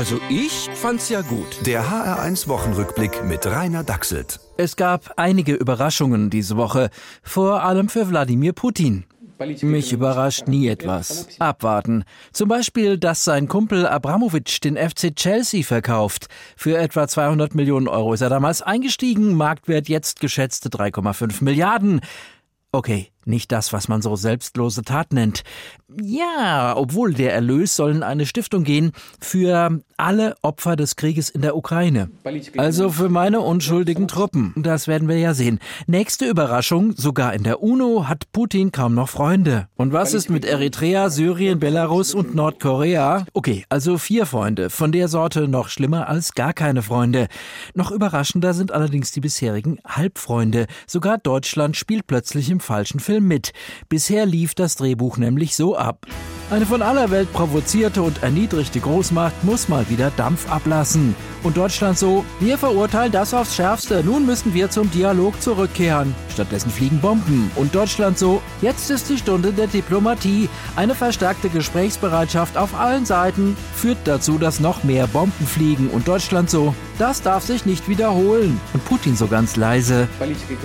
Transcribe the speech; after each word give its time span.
Also 0.00 0.18
ich 0.30 0.70
fand's 0.72 1.10
ja 1.10 1.20
gut. 1.20 1.66
Der 1.66 1.84
HR1 1.84 2.48
Wochenrückblick 2.48 3.22
mit 3.22 3.44
Rainer 3.44 3.84
Dachselt. 3.84 4.40
Es 4.56 4.76
gab 4.76 5.12
einige 5.18 5.52
Überraschungen 5.52 6.30
diese 6.30 6.56
Woche, 6.56 6.88
vor 7.22 7.64
allem 7.64 7.90
für 7.90 8.08
Wladimir 8.08 8.54
Putin. 8.54 9.04
Mich 9.60 9.92
überrascht 9.92 10.48
nie 10.48 10.68
etwas. 10.68 11.28
Abwarten. 11.38 12.04
Zum 12.32 12.48
Beispiel, 12.48 12.96
dass 12.96 13.24
sein 13.24 13.46
Kumpel 13.46 13.86
Abramowitsch 13.86 14.64
den 14.64 14.78
FC 14.78 15.14
Chelsea 15.14 15.64
verkauft. 15.64 16.28
Für 16.56 16.78
etwa 16.78 17.06
200 17.06 17.54
Millionen 17.54 17.86
Euro 17.86 18.14
ist 18.14 18.22
er 18.22 18.30
damals 18.30 18.62
eingestiegen, 18.62 19.34
Marktwert 19.34 19.90
jetzt 19.90 20.20
geschätzte 20.20 20.70
3,5 20.70 21.44
Milliarden. 21.44 22.00
Okay, 22.72 23.08
nicht 23.30 23.50
das, 23.52 23.72
was 23.72 23.88
man 23.88 24.02
so 24.02 24.16
selbstlose 24.16 24.82
Tat 24.82 25.12
nennt. 25.12 25.42
Ja, 26.00 26.76
obwohl 26.76 27.14
der 27.14 27.32
Erlös 27.32 27.74
soll 27.74 27.90
in 27.92 28.02
eine 28.02 28.26
Stiftung 28.26 28.62
gehen 28.62 28.92
für 29.20 29.80
alle 29.96 30.34
Opfer 30.42 30.76
des 30.76 30.96
Krieges 30.96 31.30
in 31.30 31.42
der 31.42 31.56
Ukraine. 31.56 32.10
Also 32.56 32.90
für 32.90 33.08
meine 33.08 33.40
unschuldigen 33.40 34.08
Truppen. 34.08 34.54
Das 34.56 34.88
werden 34.88 35.08
wir 35.08 35.18
ja 35.18 35.34
sehen. 35.34 35.58
Nächste 35.86 36.26
Überraschung, 36.26 36.94
sogar 36.96 37.34
in 37.34 37.42
der 37.42 37.62
UNO 37.62 38.08
hat 38.08 38.32
Putin 38.32 38.72
kaum 38.72 38.94
noch 38.94 39.08
Freunde. 39.08 39.68
Und 39.76 39.92
was 39.92 40.14
ist 40.14 40.30
mit 40.30 40.44
Eritrea, 40.44 41.10
Syrien, 41.10 41.58
Belarus 41.58 42.14
und 42.14 42.34
Nordkorea? 42.34 43.26
Okay, 43.34 43.64
also 43.68 43.98
vier 43.98 44.26
Freunde. 44.26 44.70
Von 44.70 44.92
der 44.92 45.08
Sorte 45.08 45.48
noch 45.48 45.68
schlimmer 45.68 46.08
als 46.08 46.34
gar 46.34 46.52
keine 46.52 46.82
Freunde. 46.82 47.28
Noch 47.74 47.90
überraschender 47.90 48.54
sind 48.54 48.72
allerdings 48.72 49.12
die 49.12 49.20
bisherigen 49.20 49.78
Halbfreunde. 49.86 50.66
Sogar 50.86 51.18
Deutschland 51.18 51.76
spielt 51.76 52.06
plötzlich 52.06 52.48
im 52.48 52.60
falschen 52.60 53.00
Film 53.00 53.19
Mit. 53.26 53.52
Bisher 53.88 54.26
lief 54.26 54.54
das 54.54 54.76
Drehbuch 54.76 55.16
nämlich 55.16 55.56
so 55.56 55.76
ab. 55.76 56.06
Eine 56.50 56.66
von 56.66 56.82
aller 56.82 57.12
Welt 57.12 57.32
provozierte 57.32 58.02
und 58.02 58.24
erniedrigte 58.24 58.80
Großmacht 58.80 59.44
muss 59.44 59.68
mal 59.68 59.88
wieder 59.88 60.10
Dampf 60.16 60.50
ablassen. 60.50 61.14
Und 61.44 61.56
Deutschland 61.56 61.96
so, 61.96 62.24
wir 62.40 62.58
verurteilen 62.58 63.12
das 63.12 63.32
aufs 63.32 63.54
Schärfste, 63.54 64.02
nun 64.04 64.26
müssen 64.26 64.52
wir 64.52 64.68
zum 64.68 64.90
Dialog 64.90 65.40
zurückkehren. 65.40 66.12
Stattdessen 66.32 66.70
fliegen 66.70 67.00
Bomben. 67.00 67.52
Und 67.54 67.72
Deutschland 67.72 68.18
so, 68.18 68.42
jetzt 68.62 68.90
ist 68.90 69.08
die 69.08 69.18
Stunde 69.18 69.52
der 69.52 69.68
Diplomatie. 69.68 70.48
Eine 70.74 70.96
verstärkte 70.96 71.50
Gesprächsbereitschaft 71.50 72.56
auf 72.56 72.74
allen 72.74 73.06
Seiten 73.06 73.56
führt 73.76 73.98
dazu, 74.04 74.36
dass 74.36 74.58
noch 74.58 74.82
mehr 74.82 75.06
Bomben 75.06 75.46
fliegen. 75.46 75.88
Und 75.88 76.08
Deutschland 76.08 76.50
so, 76.50 76.74
das 77.00 77.22
darf 77.22 77.44
sich 77.44 77.64
nicht 77.64 77.88
wiederholen. 77.88 78.60
Und 78.74 78.84
Putin 78.84 79.16
so 79.16 79.26
ganz 79.26 79.56
leise, 79.56 80.06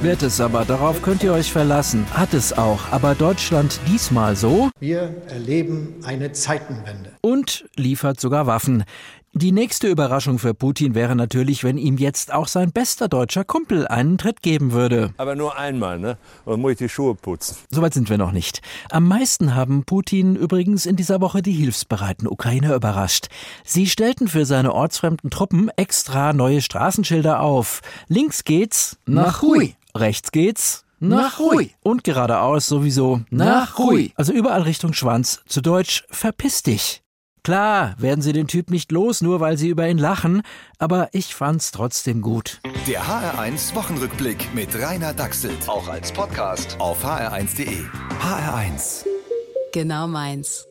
wird 0.00 0.22
es 0.22 0.40
aber, 0.40 0.64
darauf 0.64 1.02
könnt 1.02 1.24
ihr 1.24 1.32
euch 1.32 1.50
verlassen. 1.50 2.06
Hat 2.12 2.34
es 2.34 2.56
auch. 2.56 2.92
Aber 2.92 3.16
Deutschland 3.16 3.80
diesmal 3.88 4.36
so? 4.36 4.70
Wir 4.78 5.12
erleben 5.28 5.94
eine 6.04 6.30
Zeitenwende. 6.30 7.10
Und 7.20 7.68
liefert 7.74 8.20
sogar 8.20 8.46
Waffen. 8.46 8.84
Die 9.32 9.52
nächste 9.52 9.86
Überraschung 9.86 10.40
für 10.40 10.54
Putin 10.54 10.96
wäre 10.96 11.14
natürlich, 11.14 11.62
wenn 11.62 11.78
ihm 11.78 11.98
jetzt 11.98 12.34
auch 12.34 12.48
sein 12.48 12.72
bester 12.72 13.06
deutscher 13.06 13.44
Kumpel 13.44 13.86
einen 13.86 14.18
Tritt 14.18 14.42
geben 14.42 14.72
würde. 14.72 15.14
Aber 15.18 15.36
nur 15.36 15.56
einmal, 15.56 16.00
ne? 16.00 16.18
Und 16.44 16.60
muss 16.60 16.72
ich 16.72 16.78
die 16.78 16.88
Schuhe 16.88 17.14
putzen. 17.14 17.56
Soweit 17.70 17.94
sind 17.94 18.10
wir 18.10 18.18
noch 18.18 18.32
nicht. 18.32 18.60
Am 18.90 19.06
meisten 19.06 19.54
haben 19.54 19.84
Putin 19.84 20.34
übrigens 20.34 20.84
in 20.84 20.96
dieser 20.96 21.20
Woche 21.20 21.42
die 21.42 21.52
hilfsbereiten 21.52 22.26
Ukrainer 22.26 22.74
überrascht. 22.74 23.28
Sie 23.64 23.86
stellten 23.86 24.26
für 24.26 24.44
seine 24.44 24.74
ortsfremden 24.74 25.30
Truppen 25.30 25.70
extra 25.76 26.32
neue 26.32 26.60
Straßenschilder 26.60 27.40
auf. 27.40 27.82
Links 28.08 28.42
geht's 28.42 28.98
nach 29.06 29.42
Hui. 29.42 29.76
Rechts 29.94 30.32
geht's 30.32 30.84
nach 30.98 31.38
Hui. 31.38 31.70
Und 31.82 32.02
geradeaus 32.02 32.66
sowieso 32.66 33.20
nach 33.30 33.78
Hui. 33.78 34.12
Also 34.16 34.32
überall 34.32 34.62
Richtung 34.62 34.92
Schwanz. 34.92 35.40
Zu 35.46 35.60
Deutsch, 35.60 36.04
verpiss 36.10 36.64
dich. 36.64 37.02
Klar, 37.42 37.94
werden 37.98 38.22
sie 38.22 38.32
den 38.32 38.46
Typ 38.46 38.70
nicht 38.70 38.92
los, 38.92 39.22
nur 39.22 39.40
weil 39.40 39.56
sie 39.56 39.68
über 39.68 39.88
ihn 39.88 39.98
lachen, 39.98 40.42
aber 40.78 41.08
ich 41.12 41.34
fand's 41.34 41.70
trotzdem 41.72 42.20
gut. 42.20 42.60
Der 42.86 43.02
HR1 43.02 43.74
Wochenrückblick 43.74 44.54
mit 44.54 44.68
Rainer 44.74 45.14
Dachselt. 45.14 45.68
Auch 45.68 45.88
als 45.88 46.12
Podcast 46.12 46.76
auf 46.78 47.04
hr1.de. 47.04 47.78
HR1. 48.20 49.04
Genau 49.72 50.06
meins. 50.06 50.69